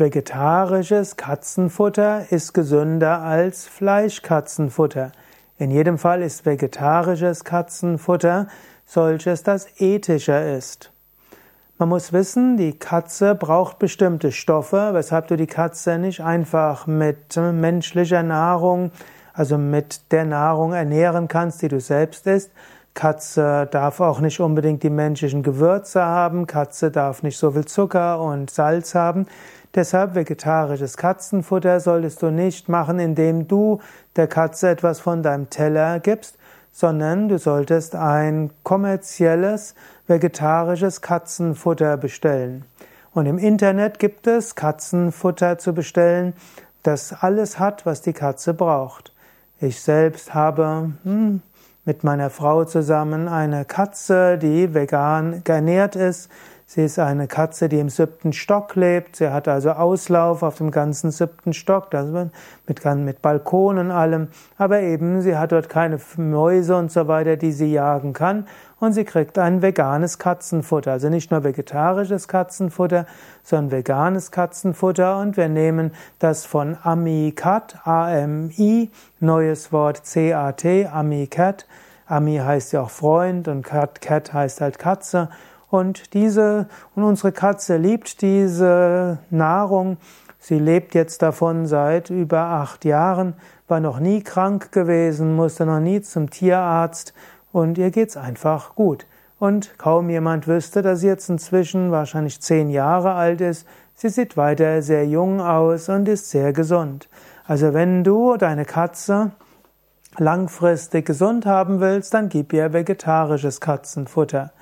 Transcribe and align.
Vegetarisches 0.00 1.18
Katzenfutter 1.18 2.32
ist 2.32 2.54
gesünder 2.54 3.20
als 3.20 3.66
Fleischkatzenfutter. 3.66 5.12
In 5.58 5.70
jedem 5.70 5.98
Fall 5.98 6.22
ist 6.22 6.46
vegetarisches 6.46 7.44
Katzenfutter 7.44 8.48
solches, 8.86 9.42
das 9.42 9.78
ethischer 9.78 10.56
ist. 10.56 10.90
Man 11.76 11.90
muss 11.90 12.14
wissen, 12.14 12.56
die 12.56 12.78
Katze 12.78 13.34
braucht 13.34 13.78
bestimmte 13.78 14.32
Stoffe, 14.32 14.94
weshalb 14.94 15.28
du 15.28 15.36
die 15.36 15.46
Katze 15.46 15.98
nicht 15.98 16.22
einfach 16.22 16.86
mit 16.86 17.36
menschlicher 17.36 18.22
Nahrung, 18.22 18.92
also 19.34 19.58
mit 19.58 20.10
der 20.12 20.24
Nahrung 20.24 20.72
ernähren 20.72 21.28
kannst, 21.28 21.60
die 21.60 21.68
du 21.68 21.78
selbst 21.78 22.26
isst, 22.26 22.50
Katze 22.94 23.68
darf 23.70 24.00
auch 24.00 24.20
nicht 24.20 24.40
unbedingt 24.40 24.82
die 24.82 24.90
menschlichen 24.90 25.42
Gewürze 25.42 26.04
haben, 26.04 26.46
Katze 26.46 26.90
darf 26.90 27.22
nicht 27.22 27.38
so 27.38 27.52
viel 27.52 27.64
Zucker 27.64 28.20
und 28.20 28.50
Salz 28.50 28.94
haben. 28.94 29.26
Deshalb 29.74 30.16
vegetarisches 30.16 30.96
Katzenfutter 30.96 31.78
solltest 31.78 32.22
du 32.22 32.30
nicht 32.30 32.68
machen, 32.68 32.98
indem 32.98 33.46
du 33.46 33.80
der 34.16 34.26
Katze 34.26 34.68
etwas 34.68 34.98
von 34.98 35.22
deinem 35.22 35.48
Teller 35.48 36.00
gibst, 36.00 36.36
sondern 36.72 37.28
du 37.28 37.38
solltest 37.38 37.94
ein 37.94 38.50
kommerzielles 38.64 39.74
vegetarisches 40.08 41.00
Katzenfutter 41.00 41.96
bestellen. 41.96 42.64
Und 43.12 43.26
im 43.26 43.38
Internet 43.38 43.98
gibt 43.98 44.26
es 44.26 44.54
Katzenfutter 44.54 45.58
zu 45.58 45.72
bestellen, 45.72 46.34
das 46.82 47.12
alles 47.12 47.58
hat, 47.58 47.86
was 47.86 48.02
die 48.02 48.12
Katze 48.12 48.54
braucht. 48.54 49.12
Ich 49.60 49.80
selbst 49.80 50.32
habe 50.34 50.92
hm, 51.02 51.42
mit 51.84 52.04
meiner 52.04 52.30
Frau 52.30 52.64
zusammen 52.64 53.28
eine 53.28 53.64
Katze, 53.64 54.38
die 54.38 54.74
vegan 54.74 55.42
ernährt 55.46 55.96
ist. 55.96 56.30
Sie 56.72 56.84
ist 56.84 57.00
eine 57.00 57.26
Katze, 57.26 57.68
die 57.68 57.80
im 57.80 57.88
siebten 57.88 58.32
Stock 58.32 58.76
lebt. 58.76 59.16
Sie 59.16 59.28
hat 59.28 59.48
also 59.48 59.72
Auslauf 59.72 60.44
auf 60.44 60.58
dem 60.58 60.70
ganzen 60.70 61.10
siebten 61.10 61.52
Stock, 61.52 61.88
mit, 62.68 62.84
mit 62.84 63.22
Balkon 63.22 63.76
und 63.78 63.90
allem. 63.90 64.28
Aber 64.56 64.78
eben, 64.78 65.20
sie 65.20 65.36
hat 65.36 65.50
dort 65.50 65.68
keine 65.68 65.98
Mäuse 66.16 66.76
und 66.76 66.92
so 66.92 67.08
weiter, 67.08 67.36
die 67.36 67.50
sie 67.50 67.72
jagen 67.72 68.12
kann. 68.12 68.46
Und 68.78 68.92
sie 68.92 69.02
kriegt 69.02 69.36
ein 69.36 69.62
veganes 69.62 70.20
Katzenfutter. 70.20 70.92
Also 70.92 71.08
nicht 71.08 71.32
nur 71.32 71.42
vegetarisches 71.42 72.28
Katzenfutter, 72.28 73.04
sondern 73.42 73.72
veganes 73.72 74.30
Katzenfutter. 74.30 75.18
Und 75.18 75.36
wir 75.36 75.48
nehmen 75.48 75.90
das 76.20 76.46
von 76.46 76.76
AmiCat, 76.80 77.80
A-M-I, 77.84 78.92
neues 79.18 79.72
Wort 79.72 80.06
C-A-T, 80.06 80.86
AmiCat. 80.86 81.66
Ami 82.06 82.36
heißt 82.36 82.72
ja 82.74 82.82
auch 82.82 82.90
Freund 82.90 83.48
und 83.48 83.64
Cat, 83.64 84.00
Cat 84.00 84.32
heißt 84.32 84.60
halt 84.60 84.78
Katze. 84.78 85.30
Und 85.70 86.14
diese, 86.14 86.66
und 86.94 87.04
unsere 87.04 87.32
Katze 87.32 87.76
liebt 87.76 88.22
diese 88.22 89.18
Nahrung. 89.30 89.98
Sie 90.38 90.58
lebt 90.58 90.94
jetzt 90.94 91.22
davon 91.22 91.66
seit 91.66 92.10
über 92.10 92.40
acht 92.40 92.84
Jahren, 92.84 93.34
war 93.68 93.78
noch 93.78 94.00
nie 94.00 94.22
krank 94.22 94.72
gewesen, 94.72 95.36
musste 95.36 95.66
noch 95.66 95.80
nie 95.80 96.00
zum 96.00 96.30
Tierarzt 96.30 97.14
und 97.52 97.78
ihr 97.78 97.90
geht's 97.90 98.16
einfach 98.16 98.74
gut. 98.74 99.06
Und 99.38 99.78
kaum 99.78 100.10
jemand 100.10 100.48
wüsste, 100.48 100.82
dass 100.82 101.00
sie 101.00 101.06
jetzt 101.06 101.30
inzwischen 101.30 101.90
wahrscheinlich 101.90 102.40
zehn 102.40 102.68
Jahre 102.68 103.12
alt 103.12 103.40
ist. 103.40 103.66
Sie 103.94 104.08
sieht 104.08 104.36
weiter 104.36 104.82
sehr 104.82 105.06
jung 105.06 105.40
aus 105.40 105.88
und 105.88 106.08
ist 106.08 106.30
sehr 106.30 106.52
gesund. 106.52 107.08
Also 107.46 107.74
wenn 107.74 108.02
du 108.02 108.36
deine 108.36 108.64
Katze 108.64 109.32
langfristig 110.18 111.06
gesund 111.06 111.46
haben 111.46 111.80
willst, 111.80 112.12
dann 112.14 112.28
gib 112.28 112.52
ihr 112.52 112.72
vegetarisches 112.72 113.60
Katzenfutter. 113.60 114.52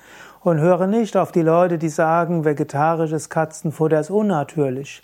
Und 0.41 0.59
höre 0.59 0.87
nicht 0.87 1.17
auf 1.17 1.33
die 1.33 1.41
Leute, 1.41 1.77
die 1.77 1.89
sagen, 1.89 2.45
vegetarisches 2.45 3.29
Katzenfutter 3.29 3.99
ist 3.99 4.09
unnatürlich. 4.09 5.03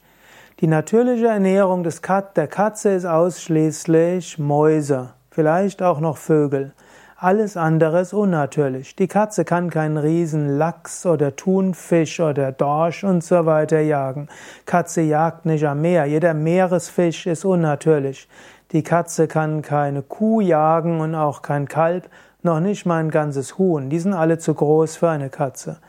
Die 0.62 0.68
natürliche 0.68 1.28
Ernährung 1.28 1.84
des 1.84 2.02
Kat 2.02 2.38
der 2.38 2.48
Katze 2.48 2.92
ist 2.92 3.06
ausschließlich 3.06 4.40
Mäuse, 4.40 5.10
vielleicht 5.30 5.82
auch 5.82 6.00
noch 6.00 6.16
Vögel. 6.16 6.72
Alles 7.18 7.58
andere 7.58 8.02
ist 8.02 8.14
unnatürlich. 8.14 8.96
Die 8.96 9.08
Katze 9.08 9.44
kann 9.44 9.70
keinen 9.70 9.98
riesen 9.98 10.58
Lachs 10.58 11.06
oder 11.06 11.36
Thunfisch 11.36 12.22
oder 12.22 12.54
Dorsch 12.54 13.04
und 13.04 13.22
so 13.22 13.46
weiter 13.46 13.82
jagen. 13.82 14.30
Katze 14.66 15.02
jagt 15.02 15.46
nicht 15.46 15.66
am 15.66 15.82
Meer. 15.82 16.06
Jeder 16.06 16.34
Meeresfisch 16.34 17.26
ist 17.26 17.44
unnatürlich. 17.44 18.30
Die 18.72 18.84
Katze 18.84 19.28
kann 19.28 19.62
keine 19.62 20.02
Kuh 20.02 20.40
jagen 20.40 21.02
und 21.02 21.16
auch 21.16 21.42
kein 21.42 21.68
Kalb 21.68 22.10
noch 22.46 22.62
nicht 22.62 22.86
mal 22.86 23.00
ein 23.00 23.12
ganzes 23.12 23.58
Huhn. 23.58 23.90
Die 23.90 24.00
sind 24.00 24.14
alle 24.14 24.38
zu 24.38 24.54
groß 24.54 24.96
für 24.96 25.10
eine 25.10 25.30
Katze. 25.30 25.80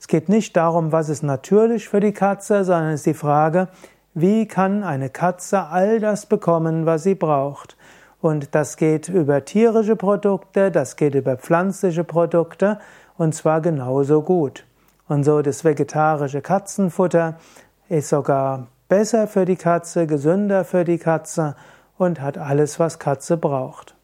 Es 0.00 0.08
geht 0.08 0.28
nicht 0.28 0.56
darum, 0.56 0.92
was 0.92 1.08
ist 1.08 1.22
natürlich 1.22 1.88
für 1.88 2.00
die 2.00 2.12
Katze, 2.12 2.64
sondern 2.64 2.92
es 2.92 3.00
ist 3.00 3.06
die 3.06 3.14
Frage, 3.14 3.68
wie 4.14 4.46
kann 4.46 4.84
eine 4.84 5.10
Katze 5.10 5.64
all 5.64 6.00
das 6.00 6.26
bekommen, 6.26 6.86
was 6.86 7.02
sie 7.02 7.14
braucht? 7.14 7.76
Und 8.20 8.54
das 8.54 8.76
geht 8.76 9.08
über 9.08 9.44
tierische 9.44 9.96
Produkte, 9.96 10.70
das 10.70 10.96
geht 10.96 11.14
über 11.14 11.36
pflanzliche 11.36 12.04
Produkte 12.04 12.78
und 13.18 13.34
zwar 13.34 13.60
genauso 13.60 14.22
gut. 14.22 14.64
Und 15.08 15.24
so 15.24 15.42
das 15.42 15.64
vegetarische 15.64 16.40
Katzenfutter 16.40 17.36
ist 17.88 18.08
sogar 18.08 18.68
besser 18.88 19.26
für 19.26 19.44
die 19.44 19.56
Katze, 19.56 20.06
gesünder 20.06 20.64
für 20.64 20.84
die 20.84 20.98
Katze 20.98 21.56
und 21.98 22.20
hat 22.20 22.38
alles, 22.38 22.78
was 22.78 22.98
Katze 22.98 23.36
braucht. 23.36 23.94